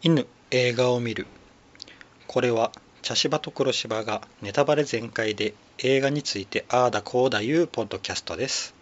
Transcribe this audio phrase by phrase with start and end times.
[0.00, 1.26] 犬映画を見る。
[2.28, 2.70] これは
[3.02, 8.74] 茶芝と黒芝がネタバレ全開で映画についてああだこうだいうポッドキャストです。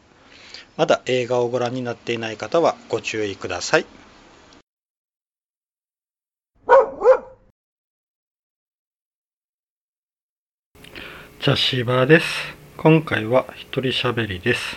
[0.76, 3.86] まだ映画をご覧になっていない方はご注意ください。
[11.40, 12.26] 茶芝です。
[12.76, 14.76] 今回は一人喋りです。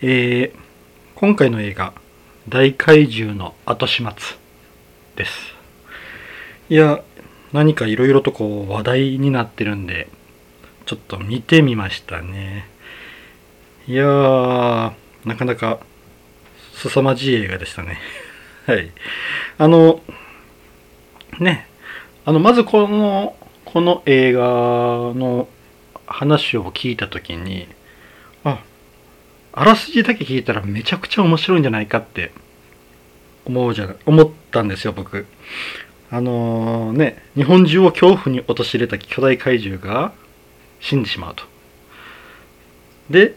[0.00, 0.58] えー、
[1.16, 1.92] 今回の映画
[2.48, 4.43] 大怪獣の後始末。
[5.16, 5.54] です。
[6.68, 7.02] いや
[7.52, 10.08] 何かいろいろとこう話題になってるんで
[10.86, 12.66] ちょっと見てみましたね。
[13.86, 14.92] いやー
[15.24, 15.78] なかなか
[16.74, 17.98] 凄まじい映画でしたね。
[18.66, 18.90] はい。
[19.58, 20.00] あの
[21.38, 21.66] ね
[22.24, 25.48] あのまずこのこの映画の
[26.06, 27.68] 話を聞いた時に
[28.44, 28.60] あ
[29.52, 32.32] あらすじだけ聞いたらめちゃくちゃ面白いんじゃないかって
[33.44, 35.26] 思うじゃ思ったんですよ僕。
[36.10, 40.12] あのー、ね日本中を恐怖に陥れた巨大怪獣が
[40.80, 41.44] 死んでしまうと。
[43.10, 43.34] で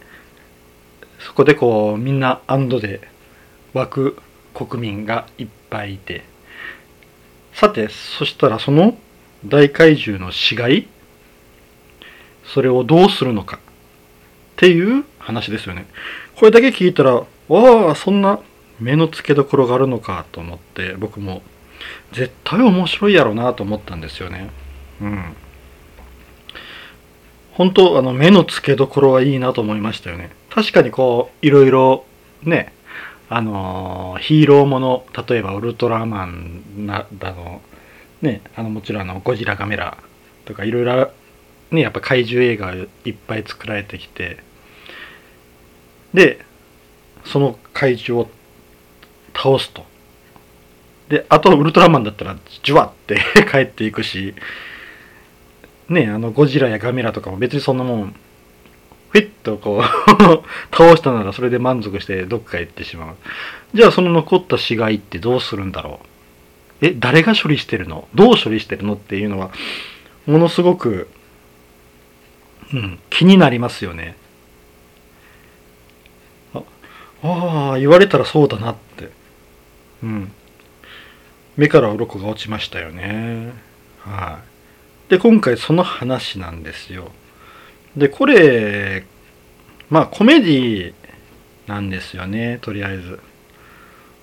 [1.20, 3.02] そこでこうみんな安堵で
[3.74, 4.18] 湧く
[4.54, 6.24] 国民がいっぱいいて。
[7.58, 8.96] さてそしたらその
[9.44, 10.88] 大怪獣の死骸
[12.46, 13.60] それをどうするのかっ
[14.58, 15.88] ていう話ですよね。
[16.36, 17.16] これだけ聞いたら
[17.48, 18.40] わあそんな
[18.80, 21.42] 目の付けどころがあるのかと思って僕も
[22.14, 24.50] 絶対面白いやろうなと思ったんですよね。
[25.02, 25.36] うん。
[27.52, 30.32] 本当あの目の付けどころはいいなと思いましたよね。
[30.50, 32.06] 確かにこういろいろ
[32.44, 32.74] ね
[33.30, 37.62] あの、ヒーローもの例えばウルトラマンなだの
[38.22, 39.98] ねあのもちろんあのゴジラガメラ
[40.46, 41.12] とかいろいろ
[41.72, 44.46] ねやっぱ怪獣映画いっぱい作られてきて。
[46.14, 46.46] で
[47.26, 48.30] その怪獣を
[49.38, 49.86] 倒すと。
[51.10, 53.18] であとウルトラマンだったらジュワって
[53.50, 54.34] 帰っていくし。
[55.90, 58.16] ねあのゴジラやガメラとかも別にそんなもん
[59.12, 59.84] フィッとこう
[60.76, 63.16] 倒したならそれで満足してどっか行ってしまう。
[63.74, 66.02] じゃあその残った死骸ってどうするんだろ
[66.82, 66.86] う。
[66.86, 68.08] え誰が処理してるの？
[68.14, 68.96] どう処理してるの？
[68.96, 69.52] っていうのは
[70.26, 71.10] ものすごく、
[72.74, 74.18] うん、気になりますよね。
[77.24, 79.10] ああ言われたらそうだなって。
[80.04, 80.32] うん。
[81.56, 83.52] 目から鱗が落ちましたよね。
[84.00, 84.40] は
[85.08, 87.12] い、で今回その話なんですよ。
[87.96, 89.06] でこれ
[89.90, 90.94] まあコメディ
[91.66, 93.20] なんですよねとりあえず。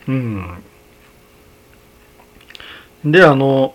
[0.09, 0.63] うん。
[3.05, 3.75] であの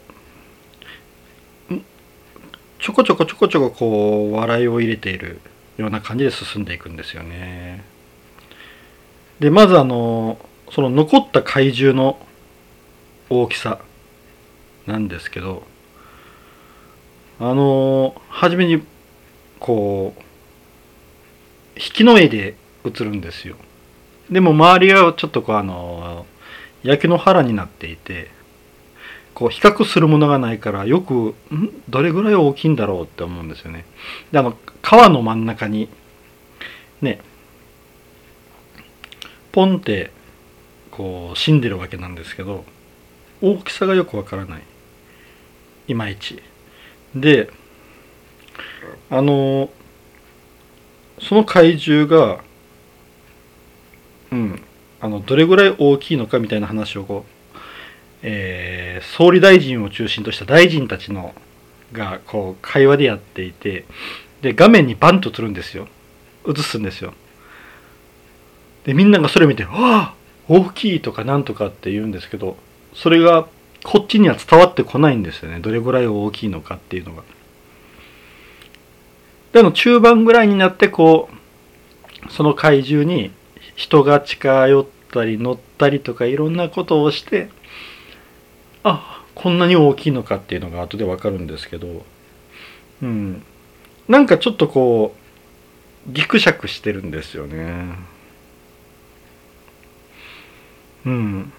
[2.80, 5.42] ちょこちょこちょこちょここう笑いを入れている
[5.78, 7.84] ような感じで進んでいくんですよね。
[9.40, 10.40] でまずあの
[10.72, 12.18] その残った怪獣の
[13.30, 13.80] 大きさ
[14.86, 15.64] なんですけど
[17.40, 18.84] あの初めに
[19.60, 20.22] こう
[21.76, 23.56] 引きの絵で映るんですよ。
[24.30, 26.26] でも周りはちょっとこうあの
[26.84, 28.30] 焼け野原になっていて
[29.34, 31.72] こう比較するものがないからよくん？
[31.90, 33.86] どれぐらい大きいんだろうって思うんですよね。
[34.32, 35.90] であの川の真ん中に
[37.02, 37.22] ね
[39.52, 40.12] ポンって
[41.00, 42.66] こう死んでるわけなんですけど
[43.42, 44.64] 大きさがよくわからない。
[45.88, 46.44] いまいち。
[47.16, 47.50] で
[49.10, 49.70] あの
[51.22, 52.44] その怪獣が
[54.30, 54.62] うん
[55.00, 57.58] あのどれぐらい大きいのかみたいな話をこう、
[58.22, 61.34] えー、総理大臣を中心とした大臣たちの
[61.94, 63.86] がこう会話でやっていて
[64.42, 65.88] で画面にバンと映るんですよ。
[66.46, 67.14] 映すんですよ。
[68.84, 70.19] でみんながそれ見て「わあ
[70.50, 72.58] 大きい」とか「なんとか」って言うんですけど
[72.94, 73.48] それが
[73.84, 75.60] こっちには伝わってこないんですよね。
[75.60, 77.24] どれぐらい大きいのかっていうのが。
[79.54, 81.30] でも中盤ぐらいになってこ
[82.28, 83.32] うその怪獣に
[83.76, 87.50] 人が近寄ったり乗ったりとかいろんなことをして
[88.84, 92.06] あこんなに大きいのかっていうのが後でわかるんですけど
[93.02, 93.44] うん。
[94.08, 95.16] なんかちょっとこ
[96.08, 97.96] うギクシャクしてるんですよね。
[101.06, 101.54] うん。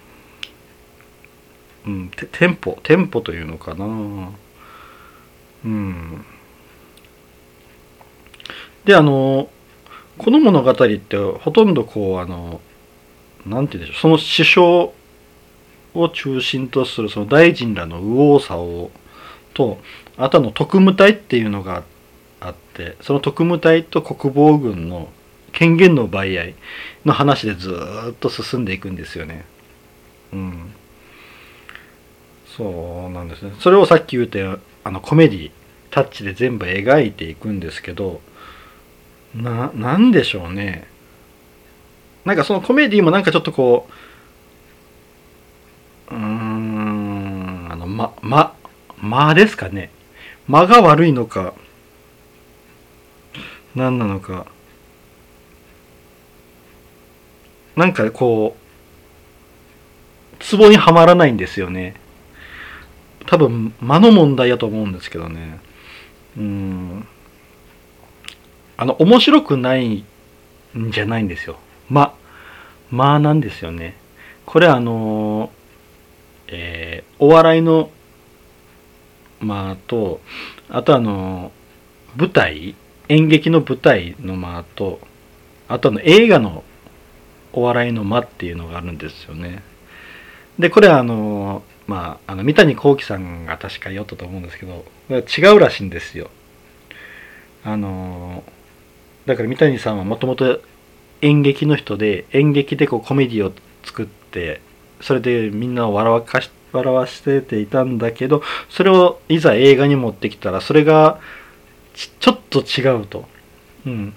[1.85, 2.11] うん。
[2.31, 3.85] テンポテンポというのかな。
[5.65, 6.25] うん。
[8.85, 9.49] であの
[10.17, 12.61] この物語ってほとんどこうあの
[13.45, 14.01] なんて言うんでしょう。
[14.01, 14.93] その師匠
[15.93, 18.89] を中心とするその大臣らの右往左往
[19.53, 19.79] と
[20.17, 21.83] あとの特務隊っていうのが
[22.39, 25.09] あってその特務隊と国防軍の
[25.51, 26.55] 権限の奪い合い
[27.05, 27.75] の話でず
[28.11, 29.45] っと進んでいくんですよね。
[30.33, 30.73] うん、
[32.45, 33.53] そうなんですね。
[33.59, 34.45] それをさっき言うて
[34.83, 35.51] あのコメディ
[35.89, 38.21] タッチで全部描いていくんですけど
[39.35, 40.87] ななんでしょうね。
[42.25, 43.87] なんかそのコメディもなんかちょっとこ
[46.09, 48.55] ううーんあのまま
[49.01, 49.89] 間ですかね。
[50.47, 51.53] 間が悪いのか
[53.75, 54.45] 何なのか。
[57.75, 58.61] なんかこう
[60.43, 61.95] ツボにはまらないんですよね。
[63.27, 65.59] 多分間の問題やと思うんですけどね。
[66.37, 67.07] うん。
[68.77, 70.03] あの面白くない
[70.77, 71.57] んじゃないんですよ。
[71.89, 72.15] ま
[72.89, 73.95] まあなんですよね。
[74.45, 75.51] これあの
[76.47, 77.89] えー、お笑いの
[79.39, 80.19] まあと
[80.69, 81.51] あとあの
[82.17, 82.75] 舞台
[83.07, 84.99] 演劇の舞台の間と
[85.67, 86.63] あとあの映画の
[87.53, 89.63] お笑いの間っていうのがあるんですよね
[90.59, 96.29] でこれはあのまああの三谷幸喜さんが確か言ったと思うんですけど違うらしいんですよ
[97.63, 98.43] あの
[99.25, 100.61] だから三谷さんはもともと
[101.21, 103.53] 演劇の人で演劇でこうコメディを
[103.83, 104.61] 作って
[105.01, 111.19] それでみんなを笑わかし笑わせていたんだけどそれをいざ映画に持ってきたらそれが
[111.93, 113.25] ちょっと違うと。
[113.85, 114.13] うん。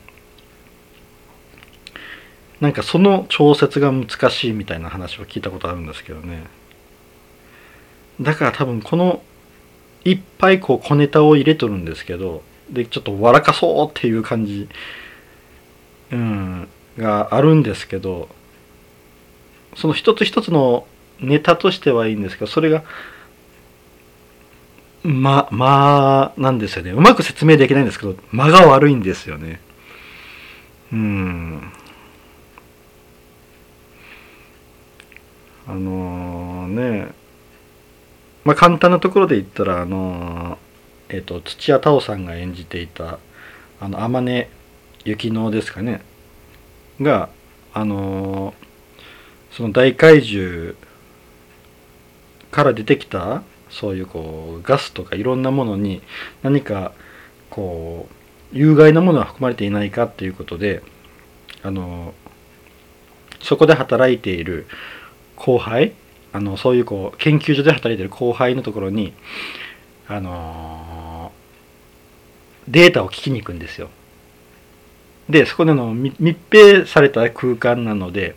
[2.60, 6.44] なんかその調節が難しいみたいな話を聞いたことあるんですけどね。
[8.20, 9.22] だから多分この
[10.04, 14.68] いっぱいこう小ネタを入れとるんですけどでちょっと笑かそうっていう感じ、
[16.12, 18.28] うん、があるんですけど
[19.76, 20.86] その一つ一つの
[21.20, 22.84] ネタとしてはいいんですけどそれが
[25.02, 26.92] ままあなんですよね。
[26.92, 29.60] うまく説明できないんですけど間が悪いんですよね。
[30.92, 31.72] うん。
[35.66, 37.12] あのー、ね
[38.44, 43.18] まあ簡単なところで言ったらあのー、えっ、ー、と土屋太鳳さんが演じていた
[43.80, 44.46] あの天音
[45.04, 46.00] 雪乃ですかね。
[47.00, 47.28] が
[47.72, 48.54] あの、
[49.50, 50.74] その大怪獣
[52.50, 56.02] から出てきたそういうこうガスとかいろんなものに
[56.42, 56.92] 何か
[57.50, 60.82] こう有害なものが含まれていないかっていうことで
[61.62, 62.14] あの
[63.42, 64.66] そこで働いている
[65.44, 65.92] 後輩？
[66.32, 69.12] あのそういうこう研究所で働いてる後輩のところに
[70.08, 71.30] あの
[72.66, 73.88] データを聞きに行くんですよ。
[75.28, 78.36] でそこでの密閉された空間なので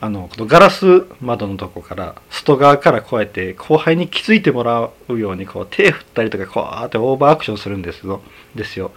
[0.00, 8.20] あのこのガラス窓のとこから外側からこうやって後輩に気づいてもらうようにこう手振ったりとかこうやってオーバーアクションするんですよ。
[8.54, 8.92] ですよ。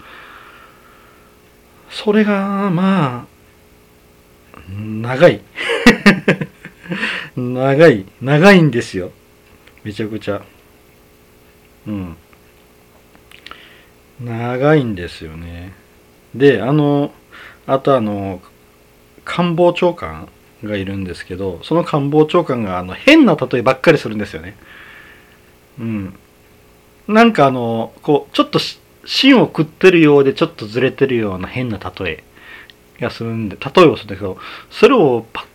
[1.90, 3.26] それがまあ
[4.70, 5.42] 長い。
[7.36, 9.12] 長い長いんですよ
[9.84, 10.42] めちゃくちゃ
[11.88, 12.18] うん
[14.20, 15.74] 長いんですよね
[16.34, 17.12] であの
[17.66, 18.42] あとあの
[19.26, 20.30] 官房長官
[20.64, 24.56] がいるんですけどその官房長官があの変な例えばっかりするんですよね。
[25.80, 26.16] うん。
[27.08, 28.60] なんかあのこうちょっと
[29.06, 32.24] 芯を食ってるようでちょっとずれてるような変な例え
[33.00, 34.38] がするんで例えをするんだけど
[34.70, 35.46] それをパッ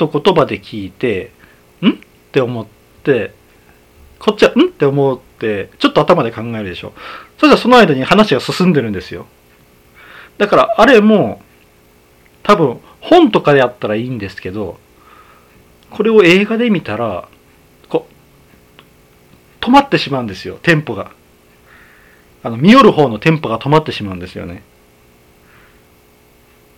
[0.00, 1.30] と言葉で聞いて
[1.82, 1.90] ん？
[1.90, 1.92] っ
[2.32, 2.66] て思っ
[3.04, 3.34] て
[4.18, 4.68] こっちはん？
[4.68, 6.94] って思ってちょっと頭で考えるでしょ。
[7.36, 9.26] そしたらその間に話が進んでるんですよ。
[10.38, 11.42] だからあれも
[12.42, 14.78] 多分本とかであったらいいんですけど
[15.90, 17.28] これを映画で見たら
[17.90, 18.06] こ
[19.60, 21.12] う止まってしまうんですよテンポが。
[22.42, 24.62] あの見よる方のテンポが止まってしまうんですよね。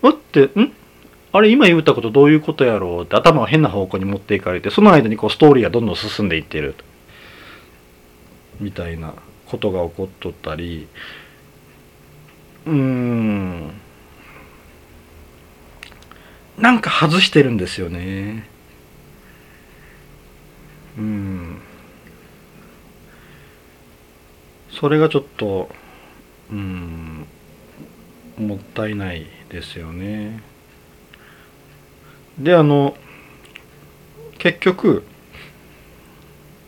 [0.02, 0.72] うってん？
[1.32, 6.74] あれ今言ったことどういうことやろうって頭を変な方向に持っていかれてその間にこうストーリーがどんどん進んでいってる
[8.60, 9.14] みたいな
[9.46, 10.88] ことが起こっとったり。
[12.66, 13.72] うーん。
[16.58, 18.48] なんか外してるんですよね。
[20.96, 21.60] うん。
[24.70, 25.70] それがちょっと
[26.50, 27.26] うん
[28.38, 30.42] もったいないですよね。
[32.38, 32.96] であの
[34.38, 35.04] 結局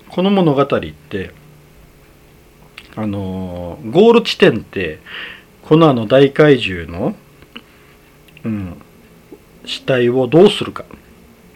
[0.08, 1.32] この物語って
[2.96, 5.00] あのゴール地点って
[5.62, 7.16] このあの大怪獣の、
[8.44, 8.80] うん、
[9.64, 10.84] 死体をどうするか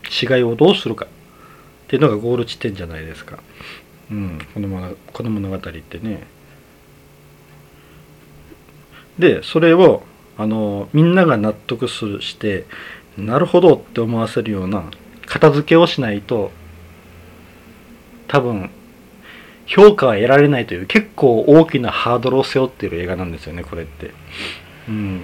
[0.09, 1.09] 死骸をどうするかっ
[1.89, 3.39] ていうのがゴール地点じゃないですか、
[4.11, 6.27] うん、この物この物語ってね。
[9.19, 10.03] でそれを
[10.37, 12.67] あのみんなが納得するして
[13.19, 14.85] なるほどって思わせるような
[15.27, 16.51] 片付けをしないと
[18.29, 18.71] 多分
[19.67, 24.13] 評価は得られないという結構大きなハードルを背負っている映画なんですよねこれって。
[24.89, 25.23] うん、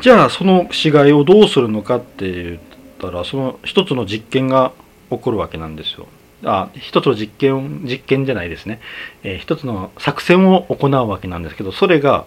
[0.00, 2.58] じゃあその死骸をどうするのかって言っ
[3.00, 4.72] たらその一つの実験が
[5.10, 6.06] 起こるわけなんですよ。
[6.44, 8.80] あ一つの実験実験じゃないですね、
[9.24, 12.26] えー、一つの作戦を行うわけなんですけどそれが、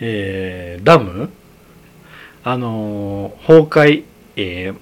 [0.00, 1.30] えー、ダム
[2.48, 4.04] あのー、崩壊、
[4.36, 4.76] えー、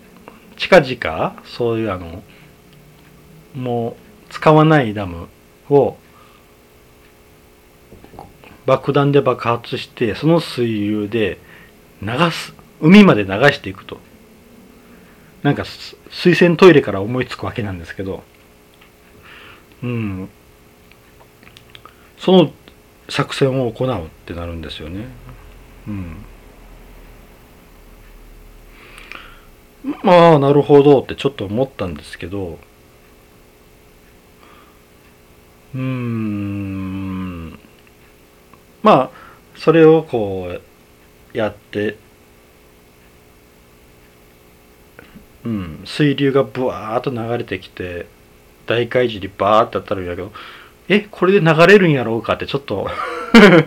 [0.59, 2.23] 近々そういうあの
[3.55, 3.97] も
[4.29, 5.29] う使わないダム
[5.71, 5.97] を
[8.67, 11.39] 爆弾で爆発してその水流で
[12.03, 12.53] 流す
[12.83, 13.99] 海まで流していくと。
[15.43, 15.65] なんか
[16.11, 18.23] 水洗トイレから思いつくわけなんですけど。
[19.83, 20.29] うん。
[22.19, 22.51] その
[23.09, 25.07] 作戦を行うってなるんですよね。
[25.89, 26.27] うん。
[30.03, 32.59] まあなるほどってちょっと思ったんですけど
[35.75, 37.59] うーん。
[38.83, 39.11] まあ
[39.57, 40.49] それをこ
[41.33, 41.97] うやって
[45.45, 48.07] うん水流がブワーッと流れてきて
[48.67, 50.33] 大海寺にバーって当たるんやけど
[50.89, 52.89] えこれで流れるんやろうかってちょっと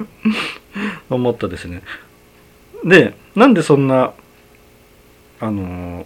[1.10, 1.84] 思ったですね。
[2.84, 4.14] でなんでそんな
[5.40, 6.06] あのー、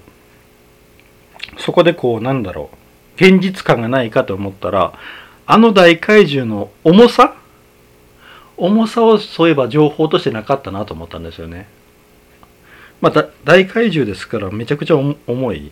[1.58, 2.76] そこでこうなんだろう
[3.16, 4.94] 現実感がないかと思ったら
[5.46, 7.36] あの大怪獣の重さ？
[8.58, 11.68] 重さをそういえば情報としてなかったなと思ったんですよね。
[13.02, 15.72] まあ、大怪獣ですからめちゃくちゃ重い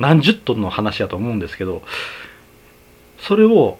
[0.00, 1.82] 何十トンの話だと思うんですけど
[3.20, 3.78] それを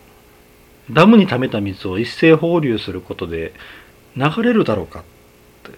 [0.89, 3.53] ダムに溜めた水を一斉放流することで
[4.17, 5.03] 流れるだろうかっ
[5.65, 5.77] て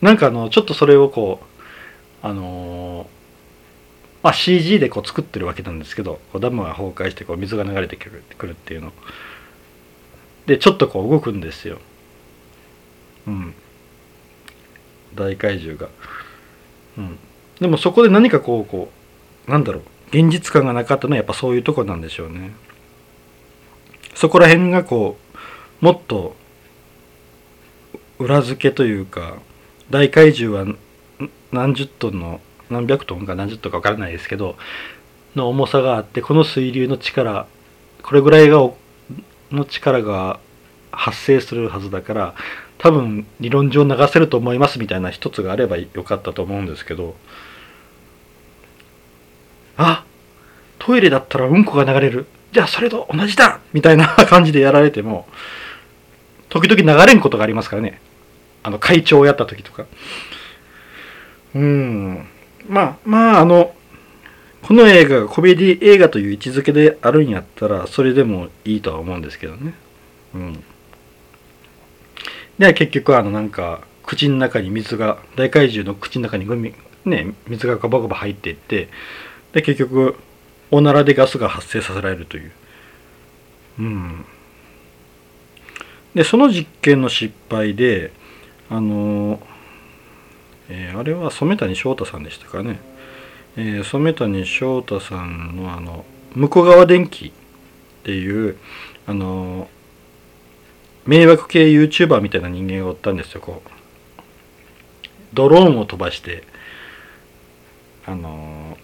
[0.00, 1.46] なんかあのちょっとそれをこう
[2.24, 3.06] あの
[4.22, 8.92] まあ、CG でこう作ってるわけなんですけどこうダムが崩壊してこう水が流れてくるっていうの。
[10.46, 11.78] でちょっとこう動くんですよ。
[13.26, 13.54] うん。
[15.14, 15.90] 大怪獣が。
[16.96, 17.18] うん。
[17.60, 18.90] でもそこで何かこうこ
[19.46, 19.82] うなんだろう。
[20.08, 22.52] 現実感がなかったのはやっぱそういうとこなんでしょうね。
[24.14, 25.18] そこら辺がこ
[25.82, 26.34] うもっと
[28.18, 29.36] 裏付けというか
[29.90, 30.74] 大怪獣は
[31.54, 34.56] 何十トンの何百トンか何十トンか分からないですけど
[35.34, 37.46] の重さがあってこの水流の力
[38.02, 38.70] これぐらいが
[39.50, 40.40] の力が
[40.90, 42.34] 発生するはずだから
[42.78, 47.14] 多分理論上流せると思いますみたいな一つがあればよかったと思うんですけど
[49.76, 50.04] あ
[50.78, 52.26] トイレだったらうんこが流れる。
[52.52, 55.26] じゃあそれと同じだみたいな 感じでやられても
[56.48, 58.00] 時々流れんことがありますからね。
[58.62, 59.86] あの会長をやった時とか。
[61.54, 62.26] うん。
[62.68, 63.74] まあまああの
[64.62, 69.74] この映画がコメディ映画という位置づけであるんやったらそれでもいいとは思うんですけどね。
[70.34, 70.64] うん。
[72.58, 78.88] で結局あのなんか口の中に水が大怪獣の口の中にグミね水がガバガバ入っていって
[79.52, 80.16] で結局
[80.70, 82.52] おならでガスが発生させられるという。
[83.78, 84.24] うん。
[86.14, 88.12] でその実験の失敗で
[88.70, 89.40] あの
[90.68, 92.80] えー、あれは染谷翔太さんでしたかね、
[93.56, 96.04] えー、染谷翔太さんのあの
[96.34, 97.32] 向こう側電気っ
[98.02, 98.58] ていう
[99.06, 99.68] あの
[101.06, 103.70] 迷惑系 YouTuber みたいな人間がおったんですよこう。
[105.34, 106.44] ドローンを飛ばして
[108.06, 108.78] あの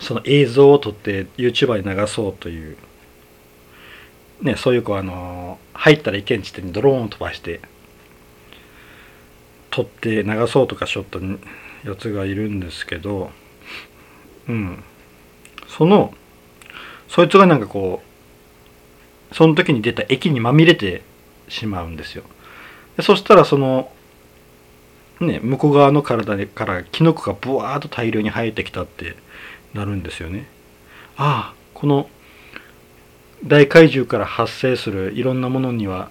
[0.00, 2.76] その映像を撮って YouTuber に流そうという。
[4.42, 7.60] ねそういうこうあの入ったらいけん地点にドローンを飛ばして
[9.70, 11.18] 撮って流そうとかしょった
[11.88, 13.30] やつがいるんですけど
[14.48, 14.82] うん。
[15.68, 16.14] その
[17.08, 18.02] そいつがなんかこ
[19.30, 21.02] うその時に出た液にまみれて
[21.48, 22.24] しまうんですよ。
[22.96, 23.90] でそしたらその
[25.20, 29.16] ね向こう側の体からキノコがブワーッと大量に生えてきたって
[29.74, 30.46] なるんですよね。
[31.16, 32.08] ああこの
[33.44, 36.10] 大怪獣から発生するいろんなものには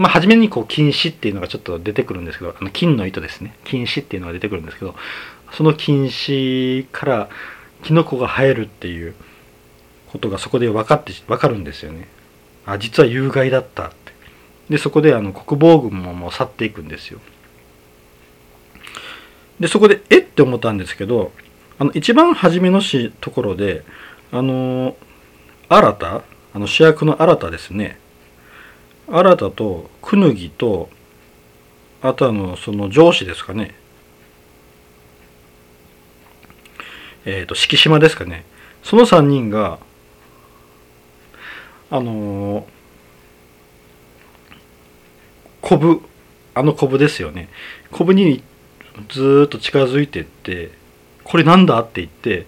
[0.00, 3.54] まあ、初めにこう禁止っていうのがちょっと出てくるんですけど、あの金の糸ですね。
[3.64, 4.94] 禁止っていうのが出てくるんですけど、
[5.52, 7.28] その禁止から
[7.82, 9.14] キノコが生えるっていう
[10.10, 12.08] ことがそこで分かって、分かるんですよね。
[12.64, 13.94] あ、実は有害だったって。
[14.70, 17.20] で、そこであの国防軍ももう去っていくんですよ。
[19.60, 21.30] で、そこで、えって思ったんですけど、
[21.78, 23.84] あの、一番初めのしところで、
[24.32, 24.96] あの、
[25.68, 26.22] 新た、
[26.54, 27.98] あの主役の新たですね。
[29.10, 30.88] 新田とくぬぎと
[32.00, 33.74] あとあのその上司ですかね。
[37.24, 38.44] えっ、ー、と敷島ですかね。
[38.84, 39.78] その3人が
[41.90, 42.64] あのー、
[45.60, 46.00] コブ
[46.54, 47.48] あのコブですよね。
[47.90, 48.44] コブに
[49.08, 50.70] ずっと近づいてって
[51.24, 52.46] これなんだって言って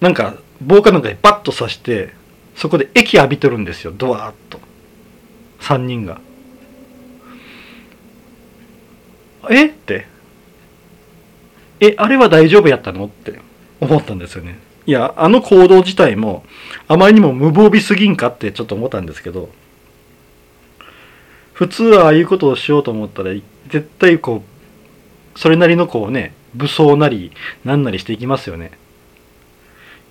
[0.00, 2.14] なんか棒かなんかでバッと刺して
[2.54, 3.92] そこで液浴びてるんですよ。
[3.92, 4.69] ドワーッと。
[5.60, 6.20] 3人が。
[9.48, 9.66] え？
[9.66, 10.06] って。
[11.80, 13.06] えあれは大丈夫やったの？
[13.06, 13.40] って。
[13.80, 14.58] 思ったんですよね。
[14.86, 16.44] いやあの行動自体も
[16.88, 19.48] あまりにも無防備すぎんかってちょっと思ったんですけど。
[21.52, 23.34] 普通はああいうことをしようと思ったら
[23.68, 24.42] 絶対こ
[25.36, 27.32] うそれなりのこうね武装なり
[27.66, 28.70] なんなりしていきますよね。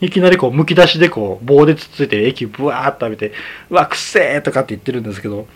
[0.02, 3.36] いきなりこうむき出しでこう棒でつついて液ブワーッと浴びて
[3.70, 5.48] うわくせーとかって言ってるんですけど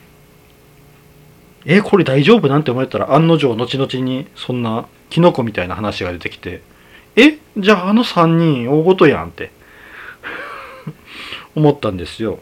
[1.65, 6.61] えこれ大丈夫なんて思ったら案の定後々にそんなキノコみたいな話が出てきて
[7.15, 9.51] えじゃああの3人大ごとやんって
[11.55, 12.39] 思ったんですよ。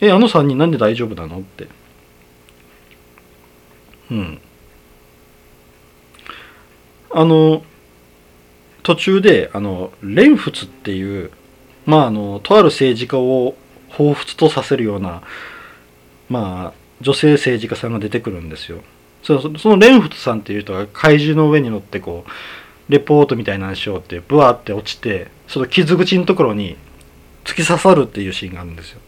[0.00, 1.68] えあの3人なんで大丈夫なのって。
[4.10, 4.40] うん。
[7.10, 7.62] あの
[8.82, 11.30] 途中であの蓮仏っていう
[11.86, 13.54] まああのとある政治家を
[13.90, 15.22] 彷彿とさせるような
[16.28, 18.82] まあ女性政治家さんが出てくるんですよ。
[19.22, 22.30] そのその蓮仏さんっていう人が怪獣の上に乗ってこう
[22.92, 26.76] レポートみたいなのしようってブワーって落ちてその傷口のところに
[27.44, 29.00] 突き刺さるっていうシーンがあるんですよ。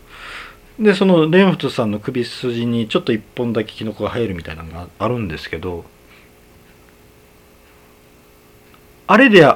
[0.78, 5.84] でその蓮仏さんの首筋にちょっと一本だけキノコが生えるみたいなのがあるんですけど
[9.06, 9.46] あれで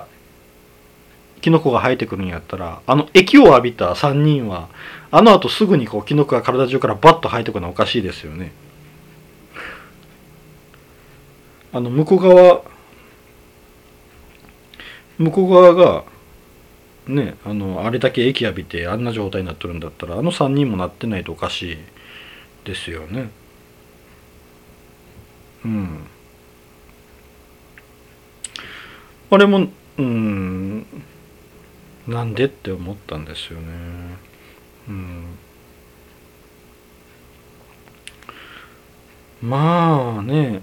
[1.40, 4.68] キノコが生えてくるんやったらあの液を浴びた3人は
[5.10, 8.52] あの後すぐにこうキノコが体中からバッと生えてくるのはおかしいですよね。
[11.72, 12.62] あの向こう側
[15.18, 16.04] 向こう側が
[17.06, 21.78] ねあのあれだけ液浴びてあんな状態になってるんだったらあの3人もなってないとおかしい
[22.64, 23.30] ですよね。
[25.64, 26.06] うん。
[29.30, 30.86] あれもうん
[32.06, 33.66] なんでって思ったんですよね。
[34.88, 35.24] うん。
[39.42, 40.62] まあね。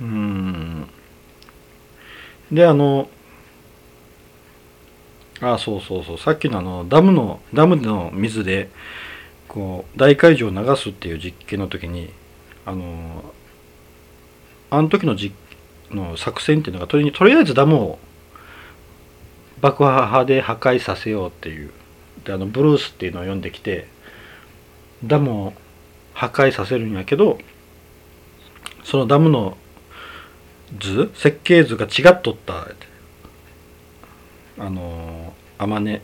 [0.00, 0.86] うん。
[2.52, 3.08] であの
[5.40, 6.18] あそうそうそう。
[6.18, 8.68] さっきのあのダムのダムの水で
[9.48, 12.12] こう大海樹を流すっていう実験の時に
[12.66, 13.24] あの
[14.70, 15.43] あの時の実験
[15.90, 17.98] の作戦っていうのがとりとりあえずダムを
[19.60, 21.70] 爆破で破壊させようっていう。
[22.24, 23.86] であのブルースっていうのを読んできて
[25.04, 25.52] ダムを
[26.14, 27.38] 破壊させるんやけど
[28.82, 29.58] そのダムの
[30.78, 32.66] 図設計図が違っとった。
[34.56, 36.00] あの天音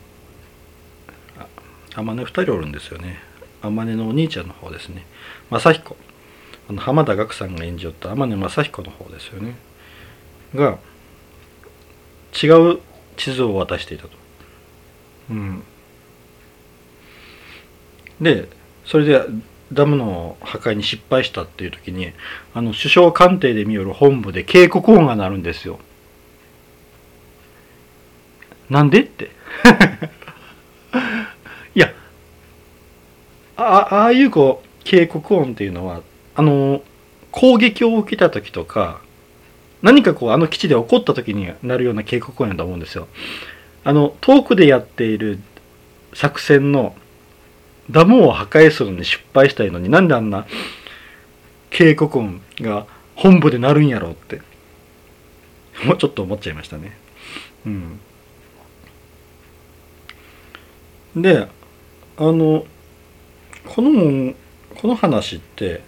[1.94, 3.20] 天音2人おるんですよね。
[3.62, 5.06] 天音のお兄ちゃんの方ですね。
[5.50, 5.96] 正彦
[6.68, 9.56] あの浜田岳さんが演じよった天音正彦の方ですよね。
[10.54, 10.78] が
[12.42, 12.80] 違う
[13.16, 14.10] 地図を渡していたと。
[15.30, 15.62] うん、
[18.20, 18.48] で
[18.84, 19.20] それで
[19.72, 22.12] ダムの破壊に失敗したっていう時に
[22.54, 25.78] あの首相官邸で見よる本部で警告音が鳴るんですよ。
[28.68, 29.24] なんでって
[31.74, 31.92] いや
[33.56, 36.02] あああいうこう警告音っていうのは
[36.34, 36.82] あの
[37.30, 39.00] 攻撃を受けた時とか
[39.82, 43.08] 何かこうあの基地で起こった時になるような警告音やと思うんですよ。
[43.82, 45.40] あの遠くでやっている
[46.12, 46.94] 作戦の
[47.90, 50.46] ダムを破壊するのに失敗したいのになんであんな
[51.70, 54.42] 警告音が本部で鳴るんやろうって
[55.84, 56.96] もうちょっと思っちゃいましたね。
[57.66, 58.00] うん、
[61.16, 61.48] で
[62.16, 62.66] あの
[63.66, 64.34] この
[64.76, 65.82] この話って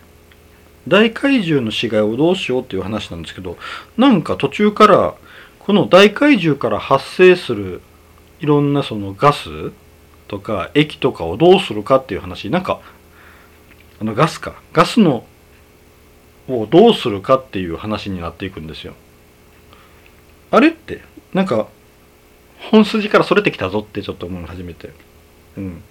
[0.89, 3.57] 大怪獣の死骸をどうしようっていう話なんですけど
[3.97, 5.15] なんか途中から
[5.59, 7.81] この大怪獣から発生する
[8.41, 9.73] いろんなそのガス
[10.27, 12.81] とか液とかをどうするかっていう話なんか
[14.01, 15.25] あのガスかガスの
[16.49, 18.95] をどうするかっていう話になっていくんですよ。
[20.51, 21.69] あれってなんか
[22.71, 24.91] 本筋からそれてきたぞってちょっと思い始めて。
[25.57, 25.83] うん。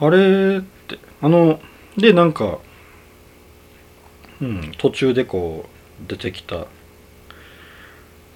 [0.00, 0.62] あれ
[1.20, 1.60] あの
[1.96, 2.58] でなんか
[4.40, 5.66] うん途中でこ
[6.04, 6.66] う出てきた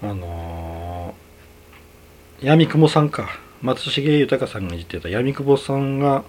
[0.02, 3.46] あのー、闇雲さんか。
[3.62, 6.24] 松重豊さんが言ってた闇雲さんが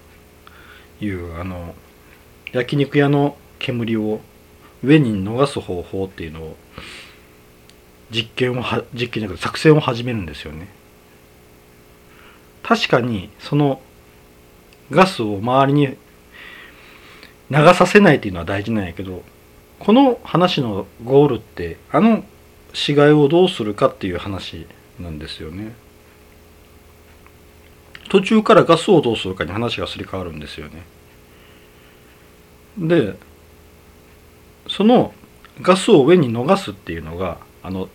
[1.00, 1.76] 言うあの
[2.54, 4.22] 焼肉屋の煙を
[4.84, 6.56] 上に逃す方法っていうのを
[8.12, 10.70] 実験をは実験じゃなくて作戦を始めるんですよね。
[12.64, 13.82] 確かにその
[14.90, 15.98] ガスを周りに
[17.50, 19.24] 流させないっていうのは大事なんやけど
[19.80, 22.24] この話のゴールってあの
[22.74, 24.68] 死骸をどうするかっていう話
[25.00, 25.74] なんですよね。
[28.10, 30.84] 途中からガスをどうするかに話がすり替わるんですよね。
[32.78, 33.16] で
[34.68, 35.14] その
[35.62, 37.90] ガスを上に逃すっていうのがあの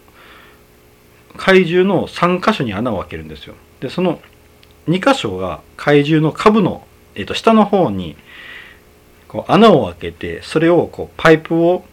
[1.37, 3.55] 怪獣の3箇所に穴を開けるんですよ。
[3.81, 4.21] でその
[4.89, 8.17] 2箇所が怪獣の下部の、えー、と下の方に
[9.33, 11.85] こう穴を開けてそれをこうパイプを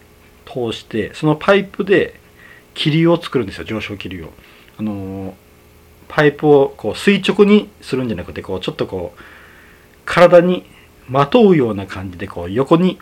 [0.46, 2.20] 通してそのパイプで
[2.74, 4.34] 気流を作るんですよ上昇気流を。
[4.78, 5.34] あのー、
[6.10, 9.20] パイプをこう垂直にするんじゃなくてこうちょっとこう
[10.04, 10.66] 体に
[11.08, 13.00] まとうような感じでこう横に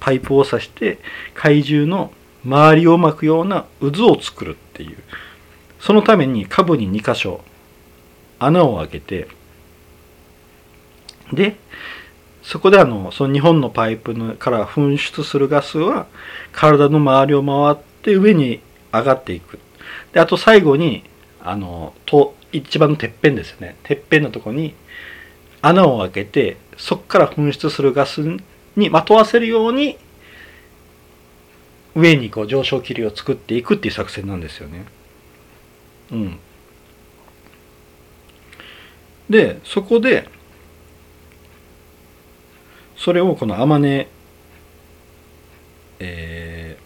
[0.00, 0.98] パイプを刺して
[1.34, 2.10] 怪獣の
[2.46, 4.96] 周りを巻くような渦を作るっていう
[5.78, 7.42] そのために下部に2箇所
[8.38, 9.28] 穴を開けて
[11.32, 11.56] で
[12.48, 16.06] そこであのその2本のパイプのから噴出するガスは
[16.50, 19.58] 体の周りを回って上に上がっていく
[20.14, 21.04] であと最後に
[21.42, 24.74] あのと一番のてっぺんですよねてっぺんのとこに
[25.60, 28.38] 穴を開けてそこから噴出するガス
[28.76, 29.98] にまとわせるように
[31.94, 34.86] 上にこう上昇気流を作っていくっていう作戦なんですよね。
[36.12, 36.38] うん。
[39.28, 40.30] でそこで
[42.98, 44.06] それをこの天音
[46.00, 46.78] え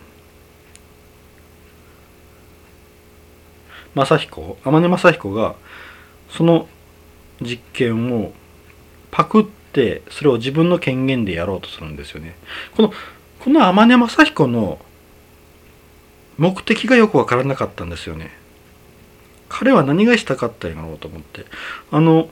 [3.95, 5.55] ー、正彦天音正彦が
[6.31, 6.67] その
[7.41, 8.33] 実験を
[9.11, 12.35] パクってそれを自分の権限でやろうとするんですよね。
[12.77, 12.93] この
[13.41, 14.79] この天音正彦の
[16.39, 18.31] 目的がよく分からなかったんですよね。
[19.49, 21.45] 彼は何がしたかったんやろうと思って。
[21.91, 22.29] あの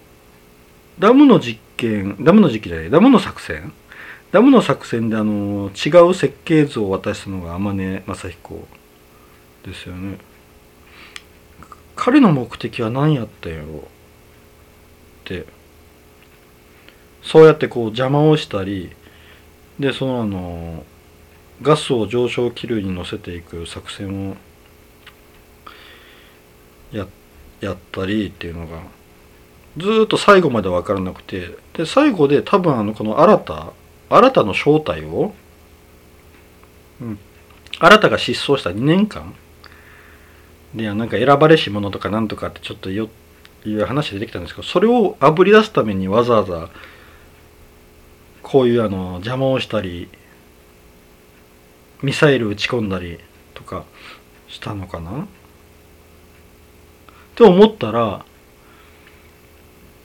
[1.01, 3.73] ダムの実験ダムの時期じゃないダムの作戦？
[4.31, 8.69] ダムの作戦であの違う設計図を渡したのが天音正彦
[9.65, 10.19] ですよね。
[11.97, 13.65] 彼の目的は何やったんやろ？
[13.65, 13.83] うっ
[15.25, 15.47] て。
[17.23, 18.91] そうやってこう邪魔をしたり
[19.79, 20.85] でそのあの
[21.61, 24.37] ガスを上昇気流に乗せていく作戦を
[26.93, 27.07] や
[27.61, 28.83] やったりっていうのが
[29.76, 33.72] ずっと最後まで分からなくてで最後で多分あのこの新た
[34.09, 35.33] 新たの正体を、
[37.00, 37.18] うん、
[37.78, 39.35] 新たが失踪した2年間
[40.74, 43.09] でなんか選ばれし者とかなんとかってちょっとよ
[43.64, 46.70] いう話出てきたんですけどそれをあぶり出すためにわざわざ
[48.42, 50.09] こういうあの邪魔をしたり
[52.02, 53.18] ミサイル撃ち込んだり
[53.54, 53.85] とか
[54.48, 55.22] したのかな？
[55.22, 55.26] っ
[57.35, 58.24] て思ったら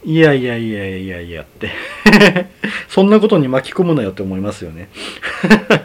[0.06, 1.72] いやいやいやいやいやって
[2.88, 4.89] そんなことに巻き込むなよって思いますよね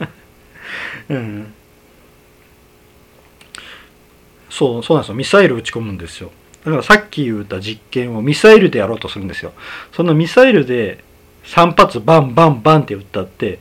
[1.11, 1.53] うん。
[4.49, 5.15] そう、そうなんですよ。
[5.15, 6.31] ミサイル撃ち込むんですよ。
[6.65, 9.53] だからさっき言った実験をミサイルでやろうとするんですよ。
[9.93, 11.03] そのミサイルで
[11.45, 13.59] 3発バンバンバンって撃ったって、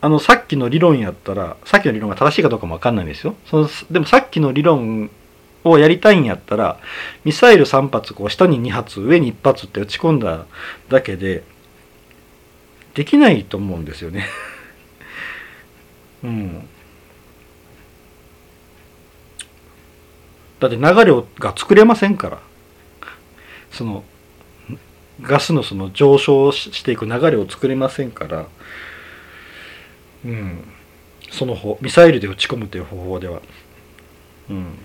[0.00, 3.36] あのさっきの理論やったら、さっきの理論が正しいかどうかもわかんないんですよ。
[3.46, 5.10] そのでもさっきの理論
[5.64, 6.78] をやりたいんやったら
[7.24, 10.46] ミサイル3発こう下に2発上に1発って打ち込んだ
[10.88, 11.44] だけで
[12.94, 14.26] できないと思うんですよね。
[16.22, 16.68] うん。
[20.60, 22.38] だって流れが作れませんから。
[23.70, 24.04] その
[25.22, 28.46] ガスのその上昇していく流れを作れませんから。
[30.24, 30.64] うん。
[31.30, 33.40] その方ミサイルで撃ち込むという方法では。
[34.50, 34.78] うん。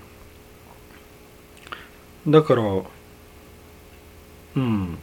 [2.28, 2.62] だから
[4.56, 4.98] うん。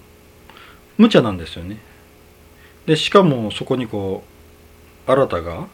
[0.97, 1.77] 無茶なんですよね。
[2.85, 4.23] でしかもそこにこ
[5.07, 5.67] う新たが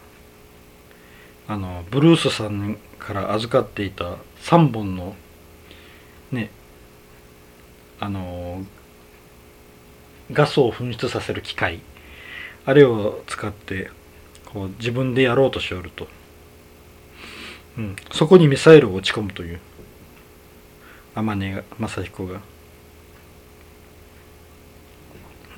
[1.48, 5.16] あのブルースさんから預かっていた3本の
[6.32, 6.50] ね
[8.00, 8.64] あの
[10.32, 11.82] ガスを噴出させる機械
[12.66, 13.92] あれを使って
[14.46, 16.08] こう自分でやろうとしておると、
[17.78, 19.60] うん、そこにミサイルを撃ち込むという。
[21.16, 22.42] 天音正彦が。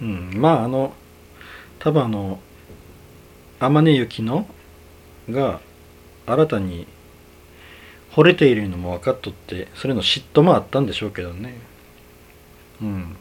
[0.02, 0.94] うん、まああの
[1.80, 2.39] 多分あの
[3.60, 4.48] 天音雪の
[5.30, 5.62] が
[6.26, 6.88] 新たに
[8.12, 11.56] 惚れているのも分かっとってそれの嫉妬もあったんでしょうけどね。
[12.82, 13.16] うん。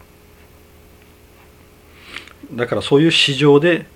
[2.54, 3.86] だからそういう市場で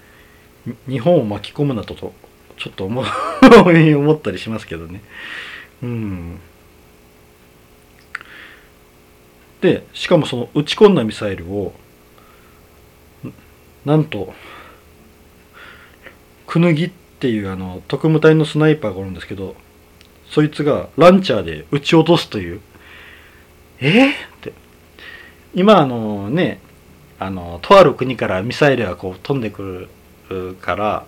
[0.89, 2.13] 日本を巻き込むなとと
[2.57, 3.03] ちょっと思
[3.43, 5.03] 思ったりしますけどね。
[5.83, 6.41] うん。
[9.67, 11.73] でしかもその撃ち込んだミサイルを
[13.85, 14.33] なんと
[16.47, 19.57] クヌギっていうあの特務隊のスナイパーがおるんですけど
[20.31, 22.61] そいつがランチャーで撃ち落とすという。
[23.81, 24.53] えー、って。
[25.55, 26.61] 今あのね
[27.19, 29.89] あのとある国からミサイルがこう飛んでく
[30.29, 31.07] るから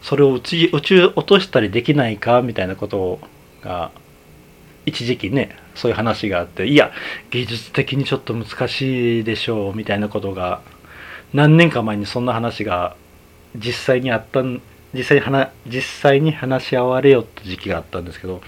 [0.00, 3.20] それを撃ち撃ち落としたりできないかみたいなこと
[3.62, 3.90] が
[4.86, 6.92] 一時期ねそういう話があっていや
[7.30, 10.60] 技術的にちょっと難しいでしょうみたいなことが
[11.32, 12.96] 何年か前にそんな話が
[13.56, 14.42] 実際にあった
[14.94, 18.42] 実際に話実際に話し合われよって時期があったんですけど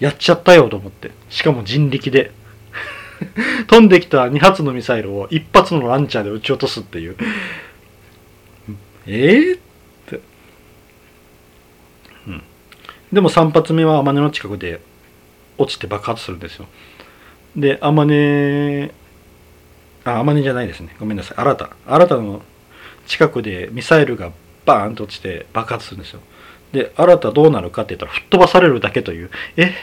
[0.00, 2.32] やっちゃったよと思ってしかも人力で。
[3.66, 7.16] 飛んできた2発のミサイルを1発のランチャーで撃ち落とすっていう。
[9.06, 9.60] えー、っ
[10.06, 10.20] て、
[12.26, 12.42] うん、
[13.12, 14.80] でも3発目は天音の近くで
[15.58, 16.66] 落ちて爆発するんですよ。
[17.56, 18.90] で天音
[20.04, 20.96] あ天音じゃないですね。
[20.98, 21.38] ごめんなさい。
[21.38, 21.70] 新た。
[21.86, 22.42] 新たの
[23.06, 24.32] 近くでミサイルが
[24.64, 26.20] バーンと落ちて爆発するんですよ。
[26.72, 29.30] で新たどうなるかって言ったら吹っ飛ばされるだけという。
[29.56, 29.74] え？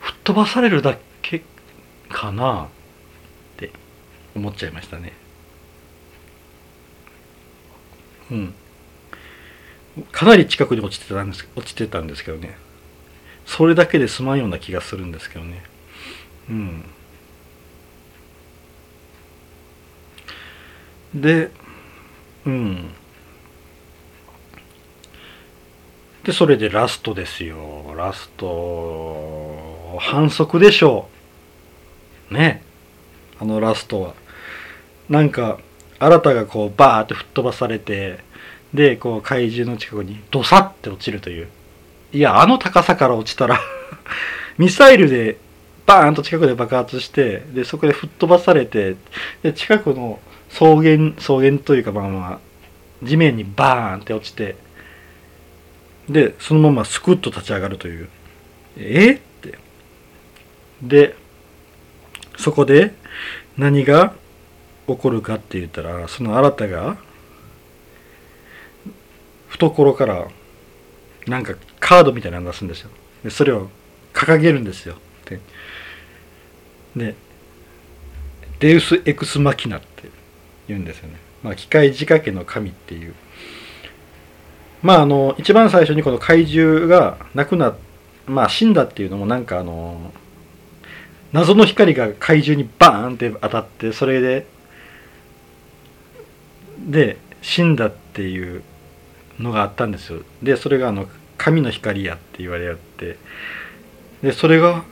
[0.00, 1.42] 吹っ飛ばされるだけ
[2.08, 2.64] かな？
[2.64, 2.68] っ
[3.56, 3.70] て
[4.34, 5.12] 思っちゃいましたね。
[8.30, 8.54] うん。
[10.12, 12.56] かなり近くに落ちてたんです落ちてたんですけどね。
[13.48, 15.62] それだけで済まんような気がするんですけどね。
[16.50, 16.84] うん。
[21.14, 21.50] で
[22.44, 22.90] うん。
[26.24, 27.94] でそれでラストですよ。
[27.96, 31.08] ラスト反則でしょ
[32.30, 32.34] う。
[32.34, 32.62] ね。
[33.40, 34.14] あのラストは。
[35.08, 35.58] なんか
[35.98, 38.18] 新たがこうバーって吹っ飛ばされて
[38.74, 41.48] でこう怪獣の近くにドサッて落ちるという。
[42.12, 43.60] いやあの高さから落ちたら
[44.56, 45.36] ミサイルで
[45.86, 48.96] バーンと近くで爆発してでそこで吹っ飛ばされて
[49.42, 52.38] で近くの草原草原というかまあまあ
[53.02, 54.56] 地面にバーンって落ちて
[56.08, 58.08] でそのまますくっと立ち上がるという。
[58.78, 59.12] え？
[59.12, 59.58] って。
[60.82, 61.14] で
[62.36, 62.94] そこで
[63.56, 64.14] 何が
[64.86, 66.96] 起こるかって言ったらその新たが
[69.48, 70.28] 懐から
[71.26, 72.90] なんかカードみたいなの出すんですよ
[73.24, 73.68] でそれを
[74.12, 75.40] 掲げるんですよで
[76.96, 77.14] で
[78.60, 80.10] デウス・エクス・マキナって
[80.66, 81.16] 言うんですよね。
[81.42, 83.14] まあ、機械仕掛けの神っていう。
[84.82, 87.74] まあ、あの、一番最初にこの怪獣が亡くなっ、
[88.26, 90.12] まあ、死んだっていうのもなんかあの、
[91.32, 94.46] 謎の光が怪獣にバーンって当たって、それで、
[96.78, 98.62] で、死んだっていう
[99.38, 100.22] のがあったんですよ。
[100.42, 101.06] で、それがあの、
[101.38, 103.16] 神の光やって言われて、
[104.22, 104.84] で、それが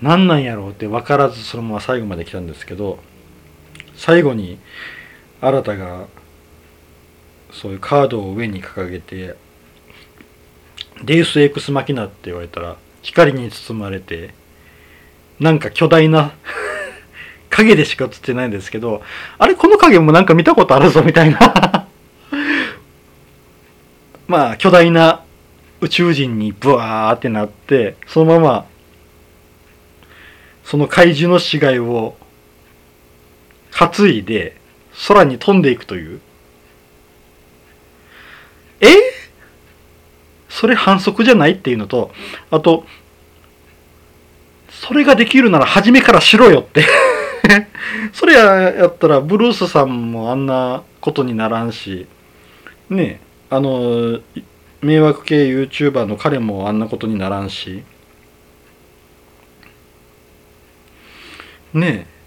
[0.00, 2.98] 何なんやろうって分からずそのまま最後まで来たんですけど、
[3.96, 4.58] 最後に、
[5.42, 6.06] 新たが
[7.50, 9.36] そういうカードを上に掲げて
[11.02, 14.34] デイスエクスマキナって言われたら光に包まれて
[15.38, 16.32] なんか巨大な
[17.48, 19.02] 影でしか映ってないんですけど
[19.38, 21.38] あれこの影もなんか見たことあるぞみたいな。
[24.28, 25.19] まあ巨大な
[25.80, 28.66] 宇宙人にブワーってなってそのまま
[30.64, 32.16] その怪獣の死骸を
[33.70, 34.56] 担いで
[35.08, 36.20] 空に飛んでいくという。
[38.80, 38.86] え？
[40.48, 42.12] それ反則じゃないっていうのと、
[42.50, 42.84] あと、
[44.68, 46.84] それができるなら初めからしろよって。
[48.12, 52.06] それやったらブルースさんもあんなことにならんし、
[52.88, 54.20] ねあの、
[54.82, 57.82] 迷惑系 YouTuber の彼もあんなことにならんし、
[61.74, 62.20] ねえ、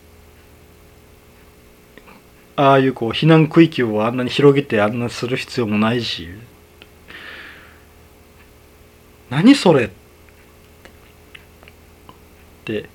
[2.56, 6.30] ああいうこう避難区域をあんなに広げてあんなする必要もないし。
[9.30, 9.90] 何それっ
[12.66, 12.88] て。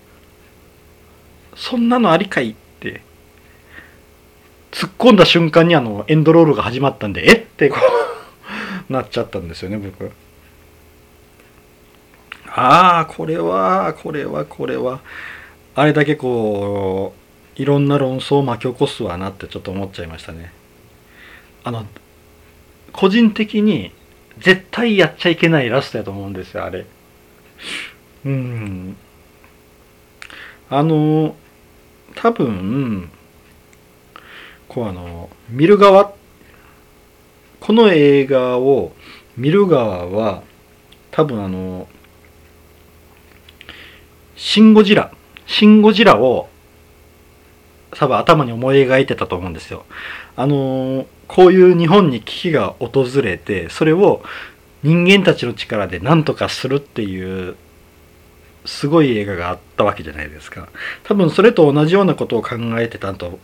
[1.56, 3.02] そんなのありかいって。
[4.70, 8.17] 突っ込んだ瞬間にあのエンドロールが始まったんでえってこう。
[8.88, 10.10] なっちゃったんですよね僕
[12.46, 15.00] ああこれはこれはこれは
[15.74, 17.14] あれだけこ
[17.56, 20.52] ういろんな論争を巻き起こすわなってちょっと思っちゃいましたね。
[21.64, 21.84] あの
[22.92, 23.92] 個人的に
[24.38, 26.86] 絶対やっちゃいけないラストやと思うんですよあれ。
[28.24, 28.96] うん
[30.70, 31.36] あの
[32.14, 33.10] 多分
[34.68, 36.12] こうあの見る側っ
[37.60, 38.92] この映画を
[39.36, 40.42] 見る側は
[41.10, 41.88] 多分あの
[44.36, 45.12] 「シン・ゴジラ」
[45.46, 46.48] シン・ゴジラを
[47.90, 49.84] 多分頭に思い描いてたと思うんですよ。
[50.36, 54.22] あのこういう日本に危機が訪れてそれを
[54.82, 57.56] 人間たちの力で何とかするっていう
[58.64, 60.68] すごい映画があったわけじゃないですか
[61.04, 63.38] 多分それと同じようなことを考えてたんと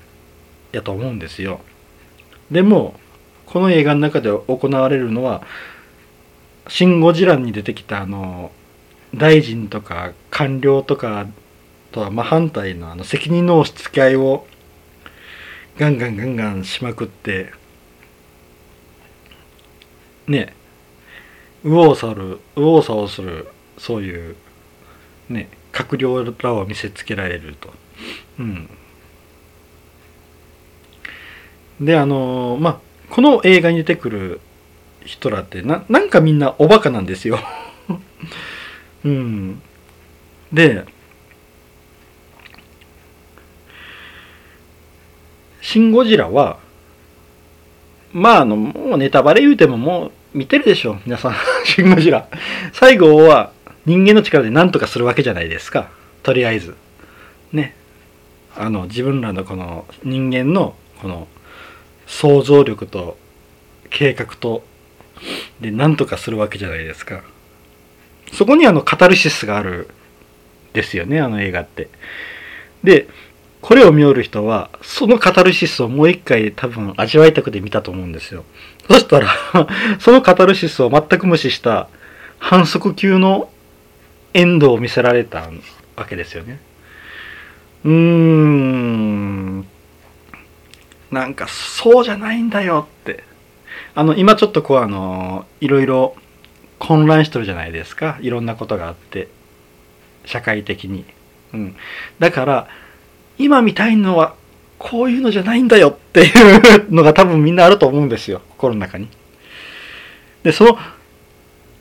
[0.73, 1.61] やと思うんですよ
[2.51, 2.95] でも
[3.55, 5.45] この映画の中で行われるのは
[6.67, 8.51] 「シン・ゴジラ」に出てきたあの
[9.15, 11.29] 大臣とか官僚とか
[11.93, 14.45] とは真反対のあの責任の押し付け合いを
[15.79, 17.53] ガンガンガンガンしまくって
[20.27, 20.53] ね
[21.63, 23.47] 右往左る右往左往する
[23.79, 24.35] そういう
[25.29, 27.73] ね閣僚らを見せつけられると。
[28.41, 28.69] うん、
[31.81, 34.41] であのまあこの映画に出てくる
[35.05, 37.39] 人らってななんかみんなおバカなんですよ。
[39.05, 39.63] うん、
[40.53, 40.85] で
[45.61, 46.59] 「シン・ゴジラ」は
[48.13, 51.35] まああのもうネタバレ言うてももう見てるでしょ皆さん。
[51.67, 52.29] シン・ゴジラ。
[52.73, 53.53] 最後は
[53.87, 55.91] 人間の力で何とかするわけじゃないですか。
[56.23, 56.77] とりあえず。
[57.53, 57.77] ね。
[58.57, 61.29] あの自分らのこの人間のこの
[62.07, 63.17] 想像力と
[63.91, 64.65] 計画と
[65.61, 67.23] で何とかするわけじゃないですか。
[68.33, 69.89] そこにあのカタルシスがある
[70.73, 71.89] ですよねあの映画って。
[72.83, 73.09] で
[73.63, 78.45] これを見よる人はそのカタルシスをもう一回多分味わいたくて見たと思うんですよ。
[78.89, 79.29] そしたら
[80.01, 81.89] そのカタルシスを全く無視した
[82.39, 83.49] 反則級の
[84.35, 85.49] エンドを見せられた
[85.97, 86.59] わけですよね。
[87.85, 89.67] うーん。
[91.15, 93.25] なんかそうじゃないんだよって。
[93.95, 96.15] あの今ちょっとこうあのいろいろ
[96.79, 98.19] 混乱してるじゃないですか。
[98.21, 99.29] いろんなことがあって。
[100.27, 101.05] 社会的に、
[101.53, 101.77] うん、
[102.19, 102.69] だから
[103.39, 104.35] 今見たいのは
[104.79, 108.41] こういうのじゃないんだよっていうのが多分みんなあると思うんですよ。
[108.51, 109.09] 心の中に。
[110.43, 110.79] でその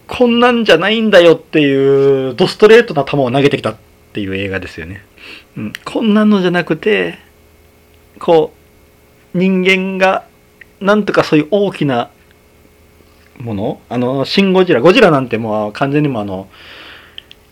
[0.07, 3.75] こんなんじゃないんだよっていうドストレートな球を投げてきたっ
[4.13, 5.03] ていう映画ですよね、
[5.57, 7.17] うん、こんなのじゃなくて
[8.19, 8.62] こう
[9.33, 10.25] 人間が
[10.79, 12.09] なんとかそういう大きな
[13.39, 13.81] もの？
[13.89, 14.81] あの、シン・ゴジラ。
[14.81, 16.49] ゴジラなんてもう完全にもあの、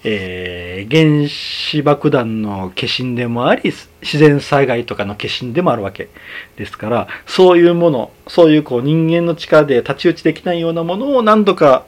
[0.03, 6.09] えー、原子爆弾の化身でもあり、自然災害とかの化身でもあるわけ
[6.55, 11.85] ですから、そういうもの、そういうこう人間の力で太刀打ちできないようなものを何とか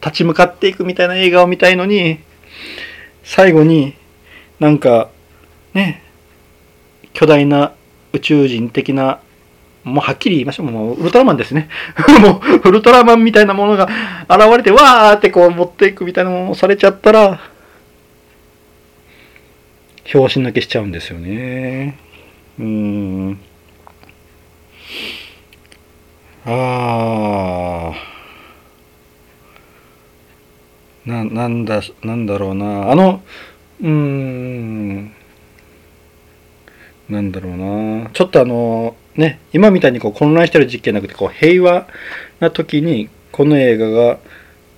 [0.00, 2.18] 立ち向かっていくみたいな映画を見たいのに、
[3.24, 3.94] 最後に
[4.58, 5.10] なんか、
[5.74, 6.02] ね、
[7.12, 7.74] 巨大な
[8.12, 9.20] 宇宙人的な
[9.84, 10.66] もうはっきり言いましょう。
[10.70, 11.68] もうウルトラマンですね。
[12.22, 13.88] もうウルトラマンみたいなものが
[14.28, 17.40] 現れて、わーってこう持っていくみたいなものをされちゃったら、
[20.04, 21.98] 拍子抜けしちゃうんですよね。
[22.58, 23.40] うーん。
[26.44, 28.12] あー。
[31.04, 32.90] な、なんだ、なんだろうな。
[32.92, 33.22] あの、
[33.80, 35.12] うーん。
[37.08, 38.10] なんだろうな。
[38.12, 41.86] ちょっとあの、ね、今みたいにこう混乱してる実験なくてこう平和
[42.40, 44.18] な時にこの映画が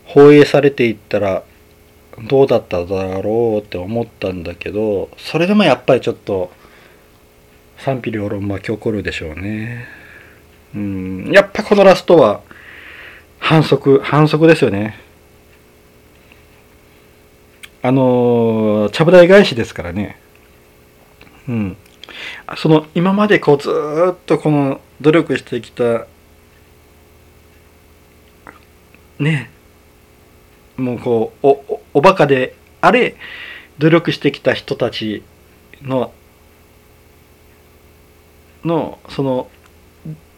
[0.06, 1.44] 放映されていったら
[2.28, 6.50] どうだっただろうって思ったんだけどそれでもやっぱりちょっと
[7.78, 9.86] 賛否両論巻き起こるでしょうね。
[10.74, 12.40] うんやっぱこのラストは
[13.38, 14.96] 反則反則ですよね。
[17.82, 20.18] あのちゃぶ台返しですからね。
[21.48, 21.76] うん。
[22.56, 23.70] その今までこうず
[24.12, 26.06] っとこの努力してきた
[29.18, 29.50] ね
[30.76, 33.16] もうこうおおおバカであれ
[33.78, 35.22] 努力してきた人たち
[35.82, 36.12] の
[38.64, 39.48] のその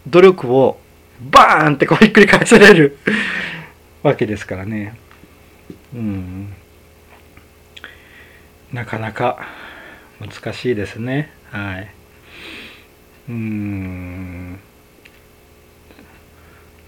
[0.07, 0.79] 努力を
[1.21, 2.99] バーンってこうひっくり返される
[4.03, 4.97] わけですからね。
[5.95, 6.53] うん。
[8.73, 9.47] なかなか
[10.21, 11.33] 難しいですね。
[11.57, 11.89] はい。
[13.31, 14.59] うん。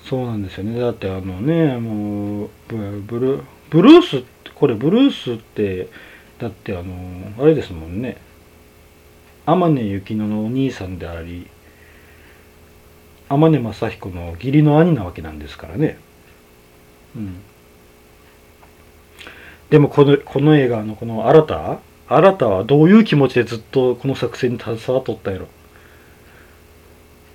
[0.04, 0.78] そうなんですよね。
[0.78, 5.88] だってあのね、もう、ブルブルース、これブルースって、
[6.38, 8.18] だってあの、あれですもんね。
[9.46, 11.46] 天音幸乃のお兄さんであり、
[13.30, 15.98] 天音正彦の義理の兄なわけなんですからね。
[17.16, 17.40] うん。
[19.70, 21.78] でもこの、この映画のこの新た
[22.08, 25.44] 新たはどういう気持ちでずっとこの作戦に携わっとったやろ？
[25.44, 25.48] っ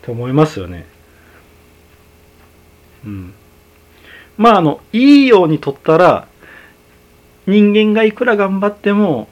[0.01, 0.85] て思いますよね。
[3.05, 3.33] うん。
[4.37, 6.27] まああの、いいように撮ったら、
[7.45, 9.27] 人間がいくら頑張っても、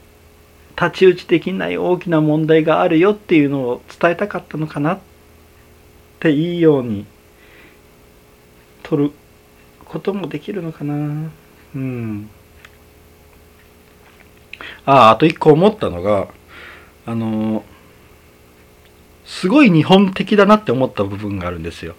[0.75, 4.99] 太刀打ちできない大きな問題があるよっていうのを伝えたかったのかなっ
[6.19, 7.05] ていいように
[8.81, 9.11] 取る
[9.85, 11.29] こともできるのかな
[11.75, 12.29] うん
[14.85, 16.27] ああと一個思ったのが
[17.05, 17.63] あの
[19.25, 21.95] すごい日本的だなって思った部分があるんですよ。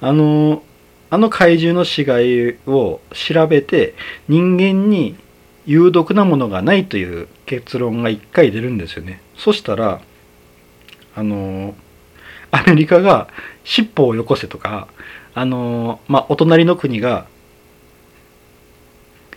[0.00, 0.62] あの
[1.10, 3.94] あの怪獣の死骸を調べて
[4.28, 5.16] 人間に
[5.64, 9.20] 有毒なものがないという結論が一回出るんですよね。
[9.36, 10.00] そしたら
[11.14, 11.74] あの
[12.50, 13.28] アメリカが
[13.64, 14.88] 尻尾をよこせとか
[15.34, 17.26] あのまあお隣の国が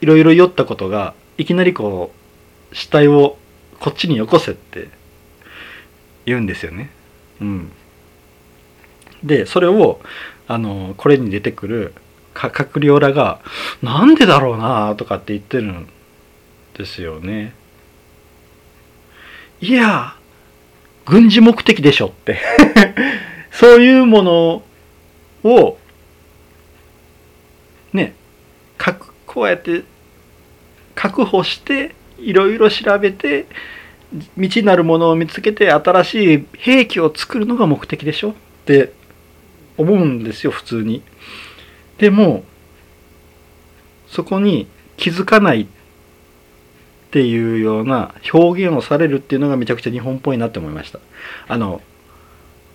[0.01, 2.18] いろいろ酔ったことがいきなりこう
[2.71, 3.37] 死体を
[3.79, 4.89] こっちによこせって
[6.25, 6.89] 言うんですよね。
[7.41, 7.71] うん、
[9.23, 10.01] でそれを
[10.47, 11.93] あのこれに出てくる
[12.33, 13.39] 閣僚らが
[13.81, 15.87] 「なんでだろうな」とかって言ってるん
[16.77, 17.53] ですよね。
[19.61, 20.15] いや
[21.05, 22.39] 軍事目的でしょって
[23.51, 24.63] そういうもの
[25.43, 25.77] を
[27.91, 28.13] ね
[28.77, 28.95] か
[29.25, 29.83] こうやって
[30.95, 33.47] 確保していろいろ調べて
[34.35, 38.33] 未知なるものを見つけて新しい兵器を作るのが目的でしょっ
[38.65, 38.93] て
[39.77, 41.03] 思うんですよ普通に。
[41.97, 42.43] でも
[44.07, 44.67] そこに
[44.97, 45.67] 気づかないっ
[47.11, 50.99] ていうような表現をされるっていうのがめちゃくちゃ日本っぽいなって思いました。
[51.47, 51.81] あの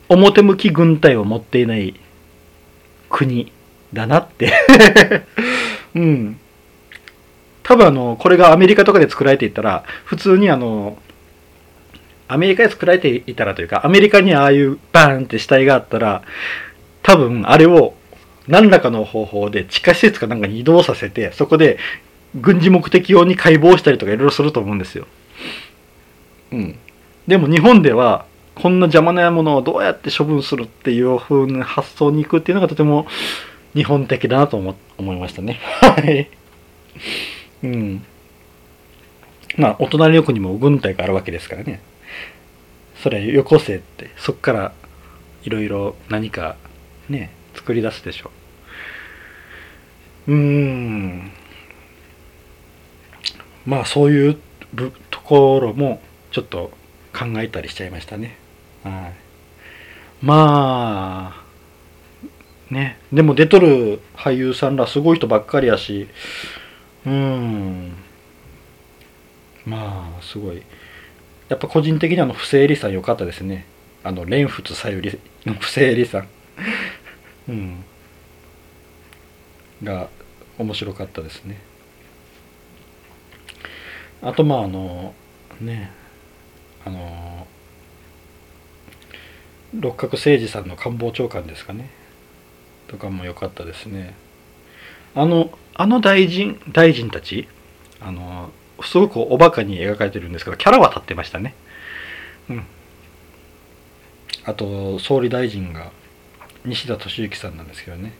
[0.08, 1.94] 表向き軍隊を持っていない
[3.08, 3.52] 国
[3.92, 4.52] だなって
[5.94, 6.38] うん。
[7.64, 10.96] 多分あの、これがアメリカとかで作られていったら、普通にあの、
[12.28, 16.22] アメリカで作られていたらというか、アメリカにああいうバーンって死体があったら、
[17.02, 17.94] 多分あれを
[18.46, 21.78] 何らかの方法で地下施設かなんかに移動させて、そこで
[22.34, 25.06] 軍事目的用に解剖したりとかいろいろすると思うんですよ。
[26.52, 26.78] うん。
[27.26, 33.06] でも日本では、こんな邪魔なものをどうやって処分するっていう風な発想に行くっていうのがとても
[33.74, 35.60] 日本的だなと思思いましたね。
[35.80, 36.30] はい。
[37.64, 38.04] うん。
[39.56, 41.80] まあ、お隣の国も軍隊があるわけですからね。
[43.02, 44.72] それよこせって、そっから
[45.42, 46.56] いろいろ何か
[47.08, 48.30] ね、作り出すでしょ
[50.28, 50.32] う。
[50.32, 51.32] うーん。
[53.66, 54.38] まあ、そういう
[55.10, 56.00] ところも
[56.30, 56.70] ちょっと
[57.12, 58.36] 考えたりしちゃいましたね。
[58.82, 59.12] はい。
[60.24, 61.34] ま
[62.70, 62.98] あ、ね。
[63.12, 66.08] でも出とる俳優さんらすごい人ばっかりやし、
[67.06, 67.92] うん。
[69.66, 70.62] まあ、すごい。
[71.48, 73.66] やっぱ個人的にあの、不正理さん良かったですね。
[74.02, 76.28] あの、蓮仏さゆりの不正理さん。
[77.48, 77.84] うん。
[79.82, 80.08] が、
[80.58, 81.58] 面白かったですね。
[84.22, 85.14] あと、まあ、あの、
[85.60, 85.90] ね、
[86.84, 87.46] あの、
[89.74, 91.90] 六角誠治さんの官房長官ですかね。
[92.88, 94.14] とかも良かったですね。
[95.14, 97.48] あの、あの大臣、大臣たち、
[98.00, 98.50] あの、
[98.82, 101.54] すごくおバカに描かれてるんですけど、キャラは立ってましたね。
[102.48, 102.66] うん。
[104.44, 105.90] あと、総理大臣が
[106.64, 108.12] 西田敏行さんなんですけどね。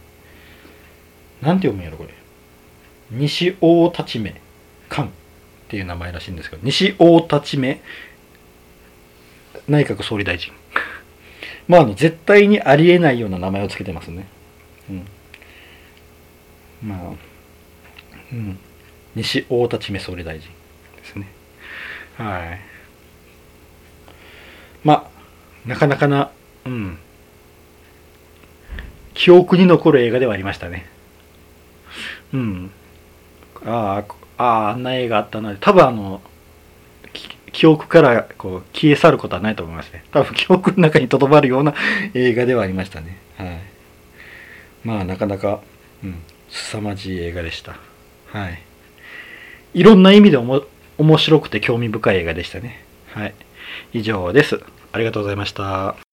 [1.42, 2.10] なんて読むんやろ、これ。
[3.10, 4.40] 西大立ち目
[4.88, 5.10] 官っ
[5.68, 7.80] ていう名前らしいんですけど、西大立ち目
[9.68, 10.52] 内閣総理大臣。
[11.68, 14.26] まあ、あの、絶対にありえないような名前を付けてますね。
[14.90, 15.06] うん、
[16.82, 17.33] まあ、
[18.34, 18.58] うん、
[19.14, 20.50] 西大田地総理大臣。
[20.96, 21.28] ですね。
[22.16, 22.60] はい。
[24.82, 25.08] ま
[25.64, 26.30] あなかなかな
[26.66, 26.98] うん。
[29.14, 30.86] 記憶に残る映画ではありましたね。
[32.32, 32.70] うん。
[33.64, 34.04] あ
[34.38, 35.54] ああああんな映画あったな。
[35.56, 36.20] 多分あの
[37.52, 40.04] 記憶からこう消え去ることはないと思いますね。
[40.10, 41.72] 多分 記憶の中にとどまるような
[42.14, 43.18] 映画ではありましたね。
[43.38, 43.60] はい。
[44.82, 45.60] まあなかなか、
[46.02, 46.16] うん、
[46.50, 47.76] 凄まじい映画でした。
[48.34, 48.60] はい。
[49.74, 50.64] いろんな意味でおも
[50.98, 52.84] 面白くて興味深い映画でしたね。
[53.12, 53.34] はい。
[53.92, 54.60] 以上です。
[54.90, 56.03] ありがとうございました。